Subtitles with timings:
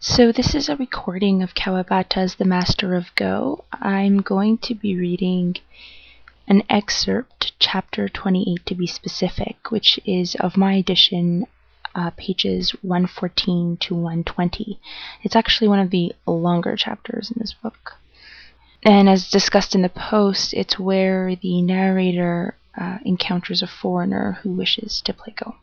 [0.00, 3.64] So this is a recording of Kawabata's The Master of Go.
[3.72, 5.56] I'm going to be reading
[6.46, 11.48] an excerpt, chapter 28 to be specific, which is of my edition,
[11.96, 14.78] uh, pages 114 to 120.
[15.24, 17.94] It's actually one of the longer chapters in this book.
[18.84, 24.52] And as discussed in the post, it's where the narrator uh, encounters a foreigner who
[24.52, 25.56] wishes to play Go.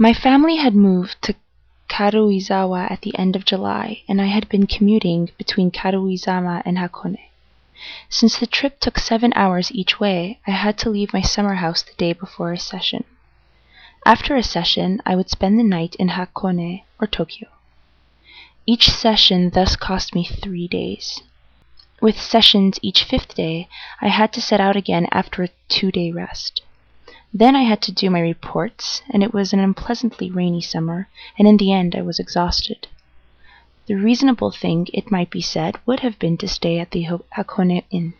[0.00, 1.34] My family had moved to
[1.88, 7.30] Karuizawa at the end of July, and I had been commuting between Karuizawa and Hakone.
[8.08, 11.82] Since the trip took seven hours each way, I had to leave my summer house
[11.82, 13.02] the day before a session.
[14.06, 17.48] After a session, I would spend the night in Hakone or Tokyo.
[18.66, 21.22] Each session thus cost me three days.
[22.00, 23.68] With sessions each fifth day,
[24.00, 26.62] I had to set out again after a two day rest.
[27.32, 31.46] Then I had to do my reports, and it was an unpleasantly rainy summer, and
[31.46, 32.88] in the end I was exhausted.
[33.86, 37.06] The reasonable thing, it might be said, would have been to stay at the
[37.36, 38.14] Hakone Inn,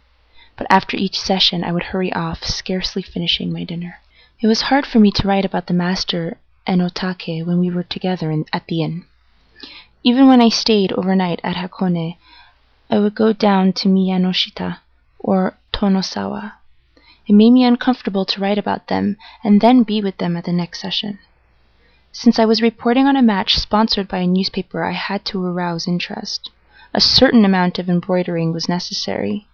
[0.56, 4.00] but after each session I would hurry off, scarcely finishing my dinner.
[4.40, 6.36] It was hard for me to write about the master
[6.66, 9.04] and Otake when we were together at the inn.
[10.04, 12.16] Even when I stayed overnight at Hakone,
[12.90, 14.78] I would go down to Miyanoshita
[15.18, 16.57] or Tonosawa.
[17.28, 20.52] It made me uncomfortable to write about them and then be with them at the
[20.52, 21.18] next session.
[22.10, 25.86] Since I was reporting on a match sponsored by a newspaper, I had to arouse
[25.86, 26.50] interest.
[26.94, 29.46] A certain amount of embroidering was necessary.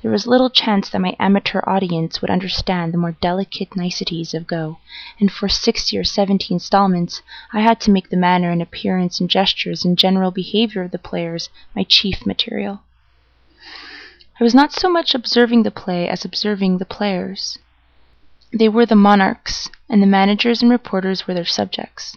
[0.00, 4.46] There was little chance that my amateur audience would understand the more delicate niceties of
[4.46, 4.78] Go,
[5.20, 7.20] and for sixty or seventy installments
[7.52, 10.98] I had to make the manner and appearance and gestures and general behavior of the
[10.98, 12.80] players my chief material.
[14.40, 17.58] I was not so much observing the play as observing the players.
[18.52, 22.16] They were the monarchs, and the managers and reporters were their subjects.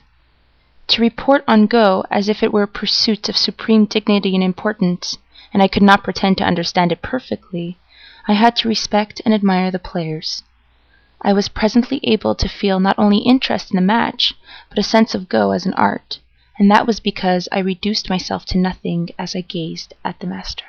[0.89, 5.17] To report on Go as if it were a pursuit of supreme dignity and importance,
[5.51, 7.79] and I could not pretend to understand it perfectly,
[8.27, 10.43] I had to respect and admire the players.
[11.23, 14.35] I was presently able to feel not only interest in the match,
[14.69, 16.19] but a sense of Go as an art,
[16.59, 20.65] and that was because I reduced myself to nothing as I gazed at the master.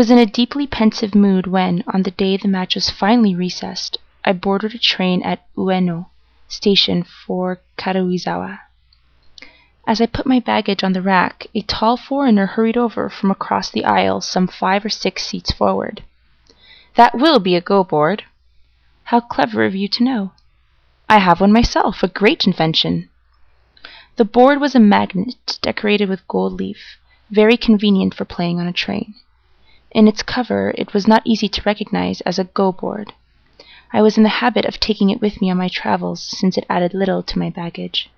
[0.00, 3.98] Was in a deeply pensive mood when, on the day the match was finally recessed,
[4.24, 6.06] I boarded a train at Ueno
[6.48, 8.60] station for Karuizawa.
[9.86, 13.68] As I put my baggage on the rack, a tall foreigner hurried over from across
[13.68, 16.02] the aisle some five or six seats forward.
[16.94, 18.24] That will be a go board.
[19.04, 20.32] How clever of you to know.
[21.10, 23.10] I have one myself, a great invention.
[24.16, 26.96] The board was a magnet decorated with gold leaf,
[27.30, 29.12] very convenient for playing on a train.
[29.92, 33.12] In its cover it was not easy to recognize as a Go board.
[33.92, 36.66] I was in the habit of taking it with me on my travels, since it
[36.70, 38.08] added little to my baggage.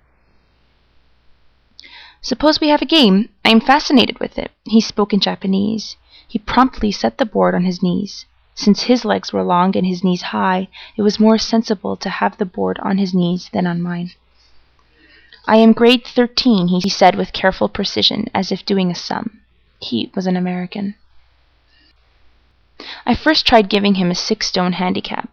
[2.21, 3.29] Suppose we have a game.
[3.43, 4.51] I am fascinated with it.
[4.65, 5.97] He spoke in Japanese.
[6.27, 8.25] He promptly set the board on his knees.
[8.55, 12.37] Since his legs were long and his knees high, it was more sensible to have
[12.37, 14.11] the board on his knees than on mine.
[15.47, 19.41] I am grade thirteen, he said with careful precision, as if doing a sum.
[19.79, 20.95] He was an American.
[23.05, 25.29] I first tried giving him a six stone handicap.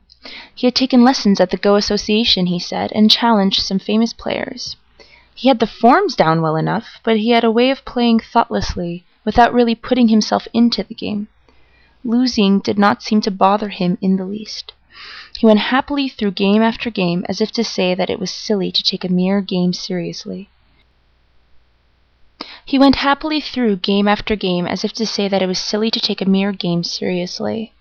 [0.55, 4.77] He had taken lessons at the Go Association, he said, and challenged some famous players.
[5.35, 9.05] He had the forms down well enough, but he had a way of playing thoughtlessly,
[9.25, 11.29] without really putting himself into the game.
[12.05, 14.73] Losing did not seem to bother him in the least.
[15.39, 18.71] He went happily through game after game as if to say that it was silly
[18.71, 20.51] to take a mere game seriously.
[22.71, 25.91] He went happily through game after game as if to say that it was silly
[25.91, 27.73] to take a mere game seriously.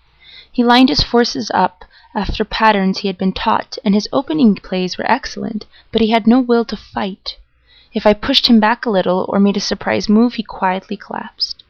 [0.50, 4.98] He lined his forces up after patterns he had been taught, and his opening plays
[4.98, 7.36] were excellent, but he had no will to fight.
[7.94, 11.62] If I pushed him back a little or made a surprise move he quietly collapsed.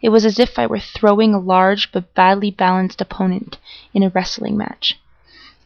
[0.00, 3.58] It was as if I were throwing a large but badly balanced opponent
[3.92, 4.98] in a wrestling match.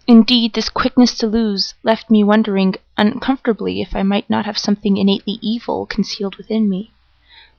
[0.09, 4.97] Indeed, this quickness to lose left me wondering uncomfortably if I might not have something
[4.97, 6.91] innately evil concealed within me.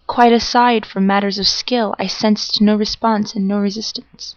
[0.07, 4.35] Quite aside from matters of skill, I sensed no response and no resistance.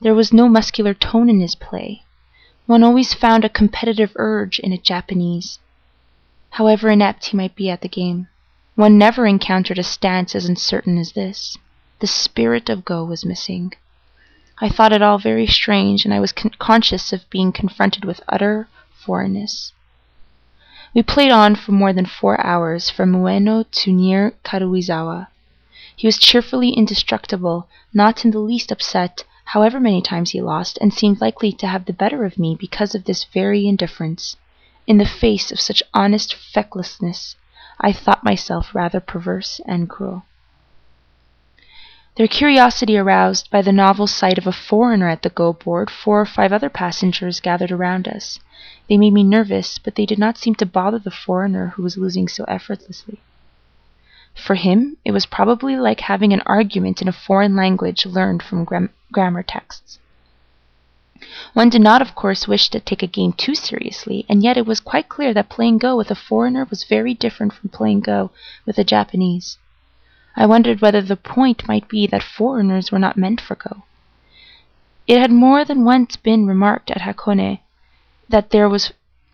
[0.00, 2.02] There was no muscular tone in his play.
[2.66, 5.58] One always found a competitive urge in a Japanese.
[6.50, 8.28] However inept he might be at the game,
[8.74, 11.56] one never encountered a stance as uncertain as this.
[12.00, 13.72] The spirit of Go was missing.
[14.60, 18.20] I thought it all very strange, and I was con conscious of being confronted with
[18.28, 19.72] utter foreignness.
[20.92, 25.28] We played on for more than four hours, from Ueno to near Karuizawa.
[25.94, 30.92] He was cheerfully indestructible, not in the least upset, however many times he lost, and
[30.92, 34.36] seemed likely to have the better of me because of this very indifference.
[34.88, 37.36] in the face of such honest fecklessness,
[37.80, 40.24] I thought myself rather perverse and cruel.
[42.20, 46.20] Their curiosity aroused by the novel sight of a foreigner at the go board, four
[46.20, 48.38] or five other passengers gathered around us.
[48.90, 51.96] They made me nervous, but they did not seem to bother the foreigner who was
[51.96, 53.20] losing so effortlessly.
[54.34, 58.64] For him, it was probably like having an argument in a foreign language learned from
[58.64, 59.98] gram grammar texts.
[61.54, 64.66] One did not, of course, wish to take a game too seriously, and yet it
[64.66, 68.30] was quite clear that playing Go with a foreigner was very different from playing Go
[68.66, 69.56] with a Japanese.
[70.36, 73.82] I wondered whether the point might be that foreigners were not meant for Go.
[75.06, 77.60] It had more than once been remarked at Hakone
[78.28, 78.92] that there was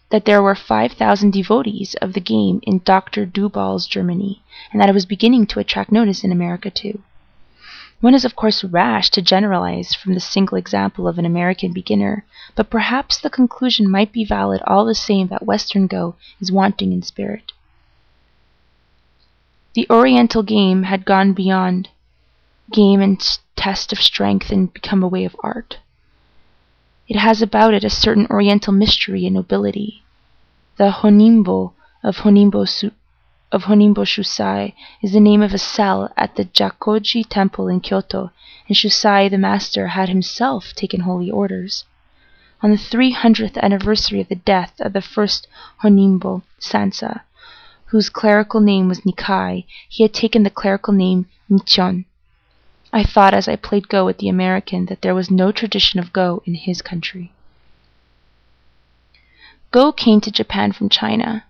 [0.08, 3.26] that there were 5,000 devotees of the game in Dr.
[3.26, 7.02] Dueball's Germany, and that it was beginning to attract notice in America too.
[8.00, 12.24] One is of course rash to generalize from the single example of an American beginner,
[12.54, 16.92] but perhaps the conclusion might be valid all the same that Western Go is wanting
[16.92, 17.52] in spirit.
[19.76, 21.90] The Oriental game had gone beyond
[22.72, 23.20] game and
[23.56, 25.80] test of strength and become a way of art.
[27.08, 30.02] It has about it a certain Oriental mystery and nobility.
[30.78, 32.90] The Honimbo of Honimbo,
[33.52, 38.30] of Honimbo Shusai is the name of a cell at the Jakoji temple in Kyoto,
[38.68, 41.84] and Shusai the master had himself taken holy orders.
[42.62, 45.46] On the three hundredth anniversary of the death of the first
[45.82, 47.24] Honimbo Sansa,
[47.86, 52.04] whose clerical name was Nikkai, he had taken the clerical name Nichion.
[52.92, 56.12] I thought as I played Go with the American that there was no tradition of
[56.12, 57.32] Go in his country.
[59.70, 61.44] Go came to Japan from China.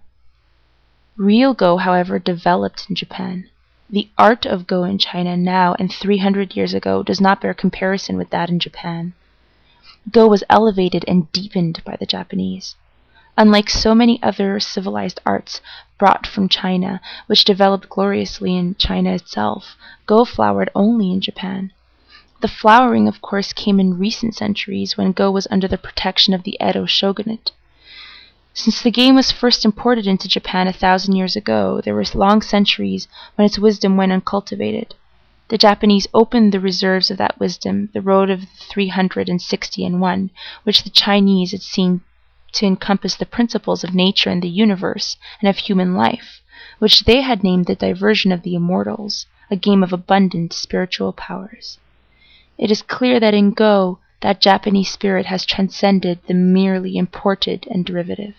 [1.16, 3.48] Real Go, however, developed in Japan.
[3.88, 8.16] The art of Go in China now and 300 years ago does not bear comparison
[8.16, 9.14] with that in Japan.
[10.10, 12.74] Go was elevated and deepened by the Japanese.
[13.38, 15.60] Unlike so many other civilized arts
[15.98, 21.70] brought from China, which developed gloriously in China itself, Go flowered only in Japan.
[22.40, 26.44] The flowering, of course, came in recent centuries when Go was under the protection of
[26.44, 27.52] the Edo shogunate.
[28.54, 32.40] Since the game was first imported into Japan a thousand years ago, there were long
[32.40, 34.94] centuries when its wisdom went uncultivated.
[35.48, 39.42] The Japanese opened the reserves of that wisdom, the road of the three hundred and
[39.42, 40.30] sixty and one,
[40.64, 42.00] which the Chinese had seen
[42.56, 46.42] to encompass the principles of nature and the universe, and of human life,
[46.78, 51.78] which they had named the diversion of the immortals, a game of abundant spiritual powers.
[52.58, 57.84] It is clear that in Go that Japanese spirit has transcended the merely imported and
[57.84, 58.34] derivative.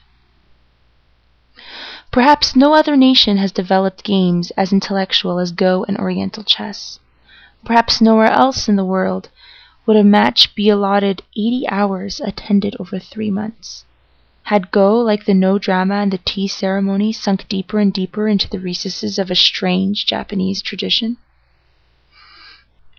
[2.12, 7.00] Perhaps no other nation has developed games as intellectual as Go and Oriental chess.
[7.64, 9.30] Perhaps nowhere else in the world
[9.86, 13.86] would a match be allotted 80 hours attended over three months.
[14.48, 18.50] Had Go, like the no drama and the tea ceremony, sunk deeper and deeper into
[18.50, 21.18] the recesses of a strange Japanese tradition?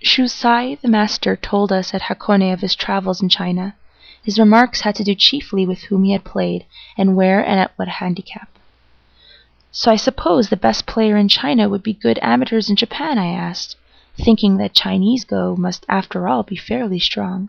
[0.05, 3.75] Shusai, the master, told us at Hakone of his travels in China.
[4.23, 6.67] His remarks had to do chiefly with whom he had played,
[6.99, 8.51] and where and at what handicap.
[9.73, 13.29] So I suppose the best player in China would be good amateurs in Japan, I
[13.29, 13.75] asked,
[14.19, 17.49] thinking that Chinese Go must after all be fairly strong.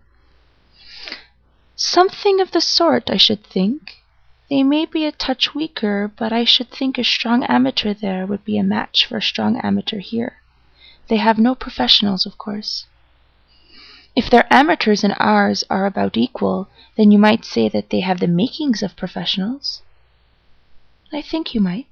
[1.82, 4.04] Something of the sort, I should think.
[4.50, 8.44] They may be a touch weaker, but I should think a strong amateur there would
[8.44, 10.42] be a match for a strong amateur here.
[11.08, 12.86] They have no professionals, of course.
[14.14, 16.68] If their amateurs and ours are about equal,
[16.98, 19.82] then you might say that they have the makings of professionals.
[21.14, 21.88] I think you might.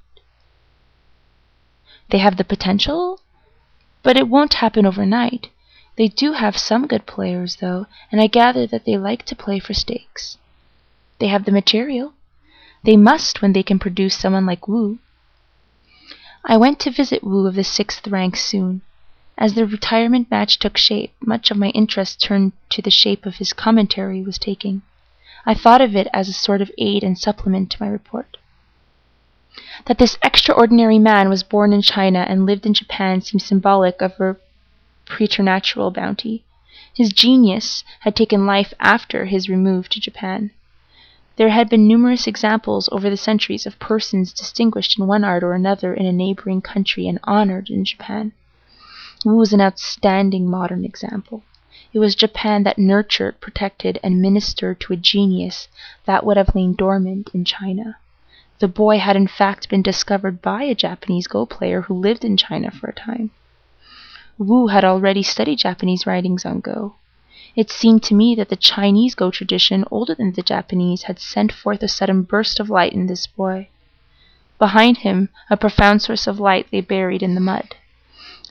[2.10, 3.22] They have the potential,
[4.04, 5.48] but it won't happen overnight.
[5.98, 9.58] They do have some good players, though, and I gather that they like to play
[9.58, 10.38] for stakes.
[11.20, 12.14] They have the material.
[12.84, 15.00] They must when they can produce someone like Wu.
[16.46, 18.82] I went to visit Wu of the sixth rank soon.
[19.40, 23.38] As the retirement match took shape, much of my interest turned to the shape of
[23.38, 24.84] his commentary was taking.
[25.48, 28.38] I thought of it as a sort of aid and supplement to my report.
[29.86, 34.20] That this extraordinary man was born in China and lived in Japan seemed symbolic of
[34.20, 34.38] a
[35.08, 36.44] preternatural bounty.
[36.94, 40.52] His genius had taken life after his remove to Japan.
[41.36, 45.54] There had been numerous examples over the centuries of persons distinguished in one art or
[45.54, 48.32] another in a neighboring country and honored in Japan.
[49.24, 51.44] Wu was an outstanding modern example.
[51.94, 55.68] It was Japan that nurtured, protected, and ministered to a genius
[56.06, 57.98] that would have lain dormant in China.
[58.60, 62.36] The boy had in fact been discovered by a Japanese Go player who lived in
[62.36, 63.30] China for a time.
[64.40, 66.94] Wu had already studied Japanese writings on Go.
[67.56, 71.52] It seemed to me that the Chinese Go tradition, older than the Japanese, had sent
[71.52, 73.70] forth a sudden burst of light in this boy.
[74.60, 77.76] Behind him, a profound source of light lay buried in the mud.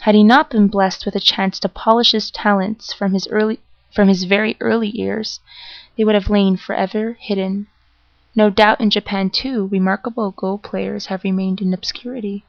[0.01, 3.61] Had he not been blessed with a chance to polish his talents from his early
[3.95, 5.39] from his very early years,
[5.97, 7.69] they would have lain forever hidden.
[8.35, 12.45] No doubt in Japan, too, remarkable Go players have remained in obscurity.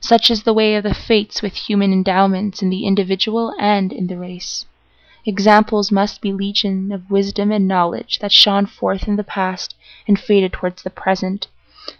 [0.00, 4.06] Such is the way of the fates with human endowments in the individual and in
[4.06, 4.64] the race.
[5.26, 9.74] Examples must be legion of wisdom and knowledge that shone forth in the past
[10.06, 11.48] and faded towards the present,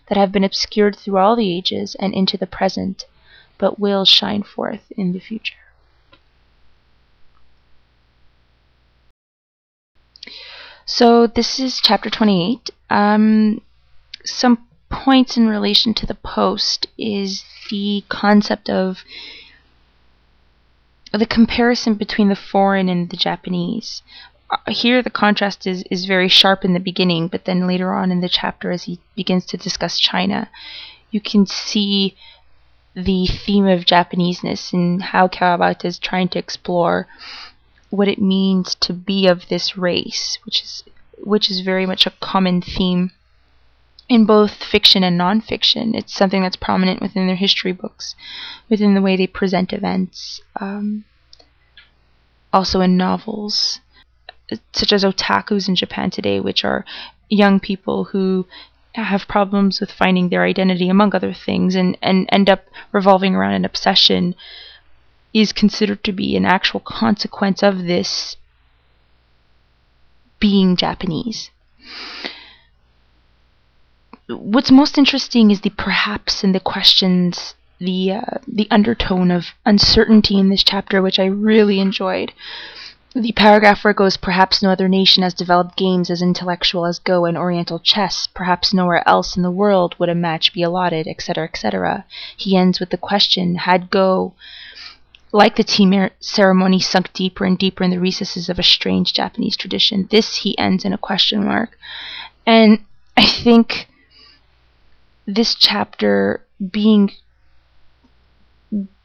[0.09, 3.05] that have been obscured through all the ages and into the present,
[3.59, 5.55] but will shine forth in the future.
[10.87, 12.71] So this is chapter 28.
[12.89, 13.61] Um,
[14.25, 19.05] some points in relation to the post is the concept of
[21.13, 24.03] the comparison between the foreign and the Japanese.
[24.51, 28.11] Uh, here, the contrast is, is very sharp in the beginning, but then later on
[28.11, 30.49] in the chapter, as he begins to discuss China,
[31.11, 32.17] you can see
[32.95, 37.07] the theme of Japaneseness and how Kawabata is trying to explore
[37.91, 40.85] what it means to be of this race, which is
[41.21, 43.11] which is very much a common theme
[44.09, 45.95] in both fiction and nonfiction.
[45.95, 48.15] It's something that's prominent within their history books,
[48.69, 51.05] within the way they present events, um,
[52.53, 53.81] also in novels,
[54.73, 56.85] such as otakus in Japan today, which are
[57.29, 58.47] young people who
[58.95, 63.53] have problems with finding their identity, among other things, and, and end up revolving around
[63.53, 64.35] an obsession,
[65.35, 68.37] is considered to be an actual consequence of this
[70.41, 71.51] being Japanese
[74.29, 80.39] what's most interesting is the perhaps and the questions, the uh, the undertone of uncertainty
[80.39, 82.33] in this chapter, which I really enjoyed.
[83.15, 86.99] The paragraph where it goes, perhaps no other nation has developed games as intellectual as
[86.99, 88.29] Go and Oriental chess.
[88.33, 92.05] Perhaps nowhere else in the world would a match be allotted, etc., etc.
[92.37, 94.35] He ends with the question, had Go,
[95.33, 99.57] like the tea ceremony, sunk deeper and deeper in the recesses of a strange Japanese
[99.57, 100.07] tradition?
[100.11, 101.79] This he ends in a question mark.
[102.47, 102.81] And
[103.17, 103.89] I think
[105.29, 106.43] this chapter
[106.73, 107.13] being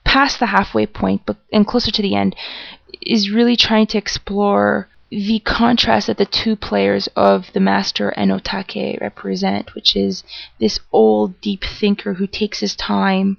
[0.06, 2.36] past the halfway point but and closer to the end
[3.02, 8.32] is really trying to explore the contrast that the two players of the master and
[8.32, 10.24] otake represent, which is
[10.60, 13.38] this old deep thinker who takes his time,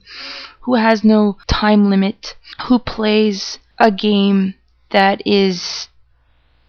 [0.61, 2.37] who has no time limit,
[2.67, 4.55] who plays a game
[4.91, 5.89] that is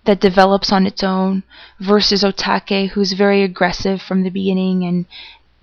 [0.05, 1.43] that develops on its own
[1.79, 5.05] versus otake who's very aggressive from the beginning and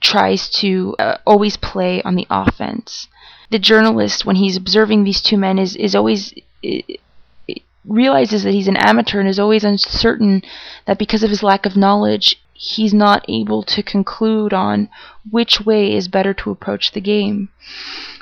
[0.03, 3.09] tries to uh, always play on the offense.
[3.51, 6.35] The journalist, when he's observing these two men, is is always
[7.85, 10.43] realizes that he's an amateur and is always uncertain
[10.87, 14.89] that because of his lack of knowledge, he's not able to conclude on
[15.31, 17.49] which way is better to approach the game.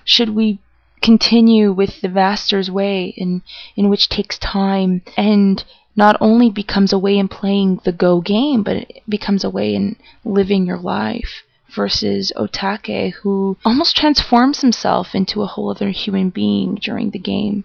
[0.04, 0.58] Should we
[1.02, 3.42] continue with the Master's way, in
[3.76, 5.64] in which takes time and
[5.96, 9.74] not only becomes a way in playing the Go game, but it becomes a way
[9.74, 11.42] in living your life?
[11.74, 17.64] Versus Otake, who almost transforms himself into a whole other human being during the game.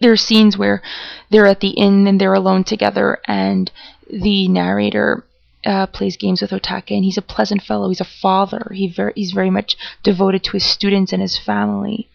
[0.00, 0.82] There are scenes where
[1.30, 3.70] they're at the inn and they're alone together, and
[4.10, 5.24] the narrator
[5.64, 7.88] uh, plays games with Otake, and he's a pleasant fellow.
[7.88, 8.70] He's a father.
[8.72, 12.08] He very, he's very much devoted to his students and his family.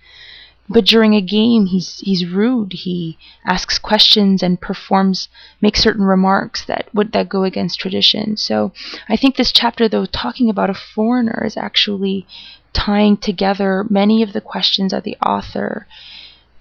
[0.70, 2.74] But during a game, he's he's rude.
[2.74, 5.28] He asks questions and performs,
[5.60, 8.38] makes certain remarks that would that go against tradition.
[8.38, 8.72] So
[9.10, 12.26] I think this chapter, though, talking about a foreigner, is actually
[12.74, 15.88] tying together many of the questions that the author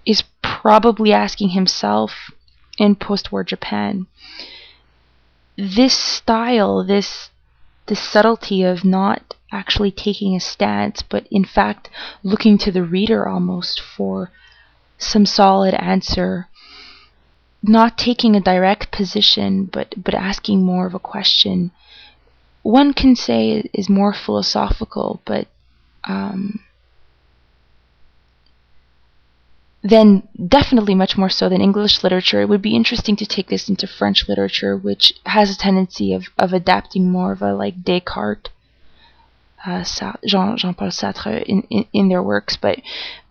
[0.04, 2.32] is probably asking himself
[2.78, 4.06] in post-war Japan.
[5.56, 7.30] This style, this
[7.86, 11.90] this subtlety of not actually taking a stance, but in fact
[12.22, 14.30] looking to the reader almost for
[14.98, 16.48] some solid answer.
[17.62, 21.72] Not taking a direct position, but, but asking more of a question.
[22.62, 25.48] One can say is more philosophical, but
[26.04, 26.60] um,
[29.82, 32.40] then definitely much more so than English literature.
[32.40, 36.26] It would be interesting to take this into French literature, which has a tendency of,
[36.38, 38.50] of adapting more of a like Descartes
[39.64, 39.84] uh,
[40.26, 42.80] Jean Jean Paul Sartre in, in, in their works, but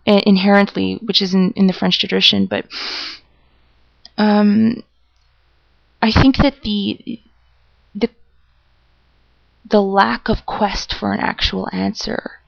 [0.06, 2.46] uh, inherently, which is in, in the French tradition.
[2.46, 2.66] But
[4.16, 4.82] um,
[6.02, 7.20] I think that the
[7.94, 8.10] the
[9.68, 12.40] the lack of quest for an actual answer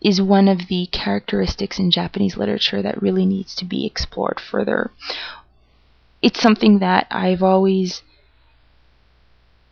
[0.00, 4.90] is one of the characteristics in Japanese literature that really needs to be explored further.
[6.22, 8.02] it's something that I've always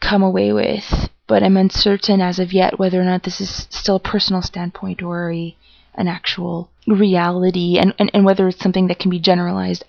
[0.01, 3.97] come away with, but I'm uncertain as of yet whether or not this is still
[3.97, 5.57] a personal standpoint or a
[5.95, 9.85] an actual reality and, and, and whether it's something that can be generalized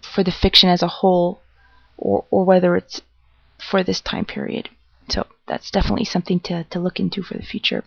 [0.00, 1.40] for the fiction as a whole
[1.98, 3.02] or, or whether it's
[3.58, 4.68] for this time period.
[5.08, 7.84] So that's definitely something to, to look into for the future.